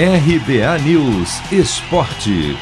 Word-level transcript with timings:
RBA 0.00 0.78
News 0.84 1.40
Esporte. 1.50 2.56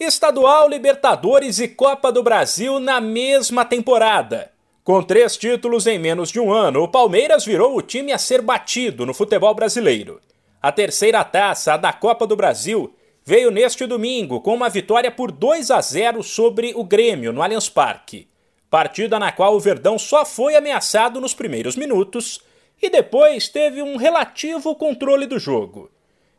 Estadual, 0.00 0.66
Libertadores 0.66 1.58
e 1.58 1.68
Copa 1.68 2.10
do 2.10 2.22
Brasil 2.22 2.80
na 2.80 2.98
mesma 2.98 3.66
temporada. 3.66 4.50
Com 4.82 5.02
três 5.02 5.36
títulos 5.36 5.86
em 5.86 5.98
menos 5.98 6.30
de 6.30 6.40
um 6.40 6.50
ano, 6.50 6.84
o 6.84 6.88
Palmeiras 6.88 7.44
virou 7.44 7.76
o 7.76 7.82
time 7.82 8.14
a 8.14 8.18
ser 8.18 8.40
batido 8.40 9.04
no 9.04 9.12
futebol 9.12 9.54
brasileiro. 9.54 10.22
A 10.62 10.72
terceira 10.72 11.22
taça, 11.22 11.74
a 11.74 11.76
da 11.76 11.92
Copa 11.92 12.26
do 12.26 12.34
Brasil, 12.34 12.94
veio 13.26 13.50
neste 13.50 13.84
domingo 13.84 14.40
com 14.40 14.54
uma 14.54 14.70
vitória 14.70 15.10
por 15.10 15.30
2 15.30 15.70
a 15.70 15.82
0 15.82 16.22
sobre 16.22 16.72
o 16.74 16.82
Grêmio 16.82 17.30
no 17.30 17.42
Allianz 17.42 17.68
Parque. 17.68 18.26
Partida 18.70 19.18
na 19.18 19.30
qual 19.32 19.54
o 19.54 19.60
Verdão 19.60 19.98
só 19.98 20.24
foi 20.24 20.56
ameaçado 20.56 21.20
nos 21.20 21.34
primeiros 21.34 21.76
minutos 21.76 22.40
e 22.80 22.90
depois 22.90 23.48
teve 23.48 23.82
um 23.82 23.96
relativo 23.96 24.74
controle 24.74 25.26
do 25.26 25.38
jogo. 25.38 25.90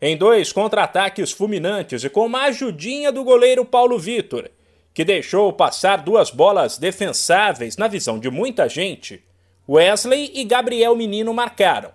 Em 0.02 0.16
dois 0.16 0.52
contra-ataques 0.52 1.31
fulminantes 1.31 2.03
e 2.03 2.09
com 2.09 2.25
uma 2.25 2.43
ajudinha 2.43 3.12
do 3.12 3.23
goleiro 3.23 3.66
Paulo 3.66 3.98
Vitor, 3.98 4.49
que 4.93 5.03
deixou 5.03 5.52
passar 5.53 5.98
duas 6.03 6.29
bolas 6.29 6.77
defensáveis 6.77 7.77
na 7.77 7.88
visão 7.88 8.20
de 8.20 8.29
muita 8.29 8.70
gente, 8.70 9.23
Wesley 9.67 10.31
e 10.34 10.43
Gabriel 10.43 10.95
Menino 10.95 11.34
marcaram. 11.34 11.91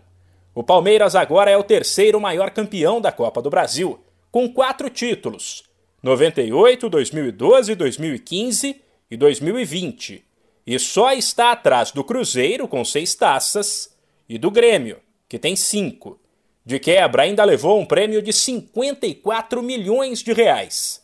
O 0.55 0.63
Palmeiras 0.63 1.15
agora 1.15 1.51
é 1.51 1.57
o 1.57 1.65
terceiro 1.65 2.21
maior 2.21 2.51
campeão 2.51 3.01
da 3.01 3.11
Copa 3.11 3.41
do 3.41 3.49
Brasil, 3.49 3.99
com 4.31 4.49
quatro 4.53 4.91
títulos: 4.91 5.65
98, 6.03 6.89
2012, 6.89 7.75
2015 7.75 8.83
e 9.11 9.17
2020. 9.17 10.25
E 10.67 10.79
só 10.79 11.13
está 11.13 11.53
atrás 11.53 11.91
do 11.91 12.05
Cruzeiro, 12.05 12.69
com 12.69 12.85
seis 12.85 13.15
taças, 13.15 13.92
e 14.33 14.39
do 14.39 14.51
Grêmio, 14.51 14.97
que 15.29 15.39
tem 15.39 15.55
cinco. 15.55 16.19
De 16.65 16.79
quebra, 16.79 17.25
ainda 17.25 17.45
levou 17.45 17.79
um 17.79 17.85
prêmio 17.85 18.23
de 18.23 18.33
54 18.33 19.63
milhões 19.63 20.23
de 20.23 20.33
reais. 20.33 21.03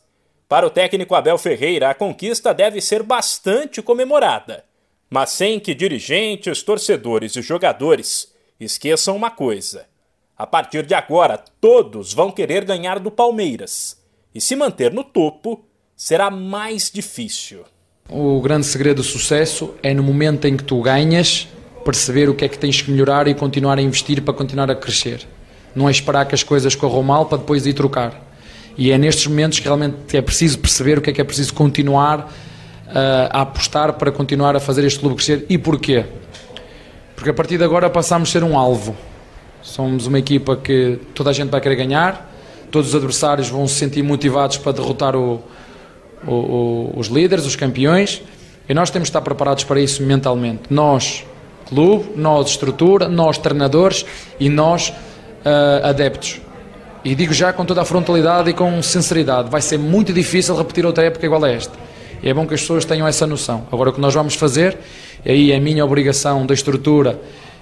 Para 0.48 0.66
o 0.66 0.70
técnico 0.70 1.14
Abel 1.14 1.36
Ferreira, 1.36 1.90
a 1.90 1.94
conquista 1.94 2.54
deve 2.54 2.80
ser 2.80 3.02
bastante 3.02 3.82
comemorada, 3.82 4.64
mas 5.10 5.28
sem 5.28 5.60
que 5.60 5.74
dirigentes, 5.74 6.62
torcedores 6.62 7.36
e 7.36 7.42
jogadores 7.42 8.32
esqueçam 8.58 9.14
uma 9.14 9.30
coisa: 9.30 9.86
a 10.34 10.46
partir 10.46 10.86
de 10.86 10.94
agora, 10.94 11.36
todos 11.60 12.14
vão 12.14 12.30
querer 12.30 12.64
ganhar 12.64 12.98
do 12.98 13.10
Palmeiras, 13.10 14.02
e 14.34 14.40
se 14.40 14.56
manter 14.56 14.90
no 14.90 15.04
topo 15.04 15.66
será 15.94 16.30
mais 16.30 16.90
difícil. 16.90 17.66
O 18.08 18.40
grande 18.40 18.64
segredo 18.64 19.02
do 19.02 19.04
sucesso 19.04 19.74
é 19.82 19.92
no 19.92 20.02
momento 20.02 20.46
em 20.46 20.56
que 20.56 20.64
tu 20.64 20.80
ganhas, 20.80 21.46
perceber 21.88 22.28
o 22.28 22.34
que 22.34 22.44
é 22.44 22.48
que 22.48 22.58
tens 22.58 22.82
que 22.82 22.90
melhorar 22.90 23.26
e 23.28 23.34
continuar 23.34 23.78
a 23.78 23.82
investir 23.82 24.20
para 24.20 24.34
continuar 24.34 24.70
a 24.70 24.74
crescer. 24.74 25.26
Não 25.74 25.88
é 25.88 25.90
esperar 25.90 26.26
que 26.26 26.34
as 26.34 26.42
coisas 26.42 26.74
corram 26.74 27.02
mal 27.02 27.24
para 27.24 27.38
depois 27.38 27.64
ir 27.64 27.72
trocar. 27.72 28.28
E 28.76 28.92
é 28.92 28.98
nestes 28.98 29.26
momentos 29.26 29.58
que 29.58 29.64
realmente 29.64 30.14
é 30.14 30.20
preciso 30.20 30.58
perceber 30.58 30.98
o 30.98 31.00
que 31.00 31.08
é 31.08 31.12
que 31.14 31.20
é 31.20 31.24
preciso 31.24 31.54
continuar 31.54 32.30
uh, 32.88 33.28
a 33.30 33.40
apostar 33.40 33.94
para 33.94 34.12
continuar 34.12 34.54
a 34.54 34.60
fazer 34.60 34.84
este 34.84 35.00
clube 35.00 35.16
crescer. 35.16 35.46
E 35.48 35.56
porquê? 35.56 36.04
Porque 37.16 37.30
a 37.30 37.34
partir 37.34 37.56
de 37.56 37.64
agora 37.64 37.88
passamos 37.88 38.28
a 38.28 38.32
ser 38.32 38.44
um 38.44 38.56
alvo. 38.58 38.94
Somos 39.62 40.06
uma 40.06 40.18
equipa 40.18 40.56
que 40.56 41.00
toda 41.14 41.30
a 41.30 41.32
gente 41.32 41.48
vai 41.48 41.60
querer 41.60 41.76
ganhar, 41.76 42.32
todos 42.70 42.90
os 42.90 42.94
adversários 42.94 43.48
vão 43.48 43.66
se 43.66 43.74
sentir 43.74 44.02
motivados 44.02 44.58
para 44.58 44.72
derrotar 44.72 45.16
o, 45.16 45.42
o, 46.26 46.32
o, 46.32 46.94
os 46.96 47.08
líderes, 47.08 47.46
os 47.46 47.56
campeões, 47.56 48.22
e 48.68 48.74
nós 48.74 48.90
temos 48.90 49.06
de 49.06 49.10
estar 49.10 49.22
preparados 49.22 49.64
para 49.64 49.80
isso 49.80 50.02
mentalmente. 50.02 50.62
Nós, 50.70 51.24
clube, 51.68 52.10
nós 52.16 52.50
estrutura, 52.50 53.08
nós 53.08 53.38
treinadores 53.38 54.04
e 54.40 54.48
nós 54.48 54.88
uh, 54.90 55.86
adeptos. 55.86 56.40
E 57.04 57.14
digo 57.14 57.32
já 57.32 57.52
com 57.52 57.64
toda 57.64 57.82
a 57.82 57.84
frontalidade 57.84 58.50
e 58.50 58.52
com 58.52 58.82
sinceridade, 58.82 59.48
vai 59.50 59.60
ser 59.60 59.78
muito 59.78 60.12
difícil 60.12 60.56
repetir 60.56 60.84
outra 60.84 61.04
época 61.04 61.24
igual 61.24 61.44
a 61.44 61.50
esta. 61.50 61.72
E 62.22 62.28
é 62.28 62.34
bom 62.34 62.46
que 62.46 62.54
as 62.54 62.60
pessoas 62.60 62.84
tenham 62.84 63.06
essa 63.06 63.26
noção. 63.26 63.66
Agora 63.70 63.90
o 63.90 63.92
que 63.92 64.00
nós 64.00 64.14
vamos 64.14 64.34
fazer, 64.34 64.76
e 65.24 65.30
aí 65.30 65.52
é 65.52 65.56
a 65.56 65.60
minha 65.60 65.84
obrigação 65.84 66.44
da 66.44 66.52
estrutura 66.52 67.20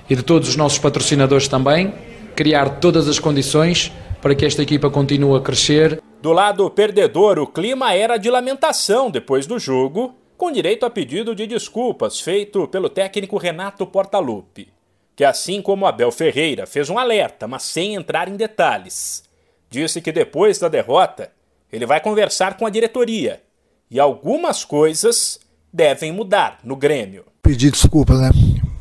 e 0.09 0.17
de 0.17 0.23
todos 0.23 0.49
os 0.49 0.57
nossos 0.57 0.79
patrocinadores 0.79 1.49
também, 1.49 1.93
criar 2.35 2.81
todas 2.81 3.09
as 3.09 3.19
condições 3.19 3.93
para 4.23 4.35
que 4.35 4.47
esta 4.47 4.63
equipa 4.63 4.89
continue 4.89 5.37
a 5.37 5.41
crescer. 5.41 6.01
Do 6.23 6.33
lado 6.33 6.69
perdedor, 6.71 7.39
o 7.39 7.47
clima 7.47 7.93
era 7.93 8.17
de 8.17 8.31
lamentação 8.31 9.11
depois 9.11 9.47
do 9.47 9.59
jogo 9.59 10.15
com 10.37 10.53
direito 10.53 10.85
a 10.85 10.91
pedido 10.91 11.35
de 11.35 11.47
desculpas 11.47 12.21
feito 12.21 12.69
pelo 12.69 12.91
técnico 12.91 13.39
Renato 13.39 13.87
Portaluppi, 13.87 14.69
que 15.15 15.25
assim 15.25 15.63
como 15.63 15.87
Abel 15.87 16.13
Ferreira 16.13 16.67
fez 16.67 16.91
um 16.91 16.99
alerta, 16.99 17.47
mas 17.49 17.63
sem 17.63 17.95
entrar 17.95 18.29
em 18.29 18.37
detalhes. 18.37 19.25
Disse 19.71 20.01
que 20.01 20.13
depois 20.13 20.59
da 20.59 20.69
derrota, 20.69 21.31
ele 21.73 21.87
vai 21.87 22.01
conversar 22.01 22.57
com 22.57 22.67
a 22.67 22.71
diretoria 22.71 23.43
e 23.91 23.99
algumas 23.99 24.65
coisas 24.65 25.41
devem 25.73 26.13
mudar 26.13 26.59
no 26.63 26.77
Grêmio. 26.77 27.25
Pedir 27.43 27.71
desculpas, 27.71 28.21
né, 28.21 28.31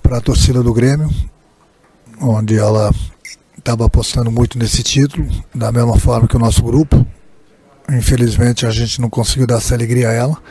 para 0.02 0.18
a 0.18 0.22
torcida 0.22 0.62
do 0.62 0.74
Grêmio, 0.74 1.10
onde 2.22 2.58
ela 2.58 2.92
estava 3.58 3.86
apostando 3.86 4.32
muito 4.32 4.60
nesse 4.60 4.84
título, 4.84 5.28
da 5.54 5.72
mesma 5.72 5.98
forma 5.98 6.28
que 6.28 6.36
o 6.36 6.40
nosso 6.40 6.62
grupo. 6.64 7.06
Infelizmente 7.90 8.66
a 8.66 8.72
gente 8.72 9.00
não 9.00 9.10
conseguiu 9.10 9.48
dar 9.48 9.58
essa 9.58 9.74
alegria 9.74 10.10
a 10.10 10.14
ela 10.14 10.42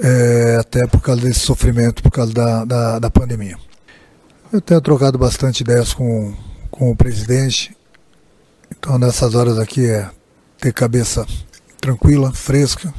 é, 0.00 0.56
até 0.60 0.86
por 0.86 1.00
causa 1.00 1.22
desse 1.22 1.40
sofrimento, 1.40 2.02
por 2.02 2.10
causa 2.10 2.32
da, 2.32 2.64
da, 2.64 2.98
da, 2.98 3.10
pandemia. 3.10 3.56
Eu 4.52 4.60
tenho 4.60 4.80
trocado 4.80 5.18
bastante 5.18 5.60
ideias 5.60 5.92
com, 5.92 6.34
com 6.70 6.90
o 6.90 6.96
presidente, 6.96 7.76
então 8.70 8.98
nessas 8.98 9.34
horas 9.34 9.58
aqui 9.58 9.86
é 9.86 10.08
ter 10.58 10.72
cabeça 10.72 11.26
tranquila, 11.80 12.32
fresca, 12.32 12.92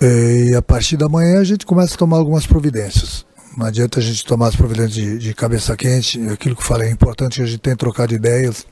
é, 0.00 0.50
e 0.50 0.54
a 0.54 0.62
partir 0.62 0.96
da 0.96 1.08
manhã 1.08 1.40
a 1.40 1.44
gente 1.44 1.66
começa 1.66 1.94
a 1.94 1.98
tomar 1.98 2.18
algumas 2.18 2.46
providências. 2.46 3.24
Não 3.56 3.66
adianta 3.66 4.00
a 4.00 4.02
gente 4.02 4.24
tomar 4.24 4.48
as 4.48 4.56
providências 4.56 4.94
de, 4.94 5.18
de 5.18 5.34
cabeça 5.34 5.76
quente, 5.76 6.20
aquilo 6.28 6.56
que 6.56 6.62
eu 6.62 6.66
falei, 6.66 6.88
é 6.88 6.92
importante 6.92 7.40
a 7.40 7.46
gente 7.46 7.58
tenha 7.58 7.76
trocado 7.76 8.12
ideias, 8.12 8.66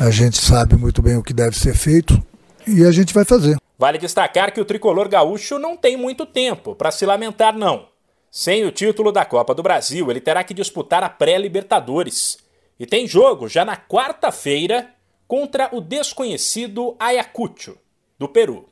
a 0.00 0.10
gente 0.10 0.40
sabe 0.40 0.76
muito 0.76 1.02
bem 1.02 1.16
o 1.16 1.22
que 1.22 1.34
deve 1.34 1.58
ser 1.58 1.74
feito 1.74 2.22
e 2.66 2.84
a 2.84 2.92
gente 2.92 3.12
vai 3.12 3.24
fazer. 3.24 3.58
Vale 3.78 3.96
destacar 3.96 4.52
que 4.52 4.60
o 4.60 4.64
tricolor 4.64 5.08
gaúcho 5.08 5.56
não 5.56 5.76
tem 5.76 5.96
muito 5.96 6.26
tempo 6.26 6.74
para 6.74 6.90
se 6.90 7.06
lamentar, 7.06 7.56
não. 7.56 7.86
Sem 8.28 8.64
o 8.64 8.72
título 8.72 9.12
da 9.12 9.24
Copa 9.24 9.54
do 9.54 9.62
Brasil, 9.62 10.10
ele 10.10 10.20
terá 10.20 10.42
que 10.42 10.52
disputar 10.52 11.04
a 11.04 11.08
pré-Libertadores. 11.08 12.38
E 12.78 12.84
tem 12.84 13.06
jogo 13.06 13.48
já 13.48 13.64
na 13.64 13.76
quarta-feira 13.76 14.90
contra 15.28 15.68
o 15.72 15.80
desconhecido 15.80 16.96
Ayacucho, 16.98 17.76
do 18.18 18.28
Peru. 18.28 18.68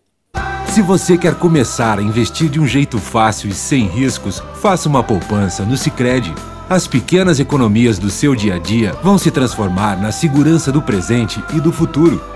Se 0.66 0.82
você 0.82 1.16
quer 1.16 1.38
começar 1.38 1.98
a 1.98 2.02
investir 2.02 2.50
de 2.50 2.58
um 2.58 2.66
jeito 2.66 2.98
fácil 2.98 3.48
e 3.48 3.54
sem 3.54 3.86
riscos, 3.86 4.40
faça 4.60 4.88
uma 4.88 5.04
poupança 5.04 5.64
no 5.64 5.76
Sicredi. 5.76 6.34
As 6.68 6.88
pequenas 6.88 7.38
economias 7.38 7.96
do 7.96 8.10
seu 8.10 8.34
dia 8.34 8.56
a 8.56 8.58
dia 8.58 8.92
vão 8.94 9.16
se 9.16 9.30
transformar 9.30 10.00
na 10.02 10.10
segurança 10.10 10.72
do 10.72 10.82
presente 10.82 11.42
e 11.54 11.60
do 11.60 11.72
futuro. 11.72 12.35